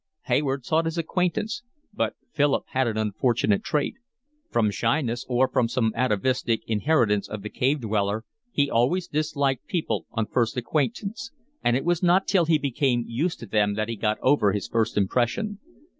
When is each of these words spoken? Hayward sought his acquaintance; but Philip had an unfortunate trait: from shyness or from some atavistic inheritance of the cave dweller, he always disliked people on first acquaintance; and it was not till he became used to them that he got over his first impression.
Hayward 0.23 0.65
sought 0.65 0.85
his 0.85 0.97
acquaintance; 0.97 1.61
but 1.93 2.15
Philip 2.31 2.63
had 2.69 2.87
an 2.87 2.97
unfortunate 2.97 3.63
trait: 3.63 3.97
from 4.49 4.71
shyness 4.71 5.23
or 5.29 5.47
from 5.47 5.69
some 5.69 5.93
atavistic 5.95 6.63
inheritance 6.65 7.29
of 7.29 7.43
the 7.43 7.51
cave 7.51 7.81
dweller, 7.81 8.25
he 8.51 8.67
always 8.67 9.07
disliked 9.07 9.67
people 9.67 10.07
on 10.09 10.25
first 10.25 10.57
acquaintance; 10.57 11.29
and 11.63 11.77
it 11.77 11.85
was 11.85 12.01
not 12.01 12.25
till 12.25 12.45
he 12.45 12.57
became 12.57 13.03
used 13.05 13.39
to 13.41 13.45
them 13.45 13.75
that 13.75 13.89
he 13.89 13.95
got 13.95 14.17
over 14.23 14.53
his 14.53 14.67
first 14.67 14.97
impression. 14.97 15.59